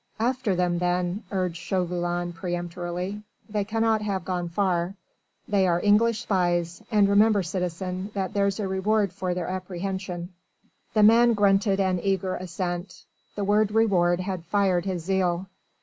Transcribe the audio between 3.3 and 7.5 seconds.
"They cannot have gone far. They are English spies, and remember,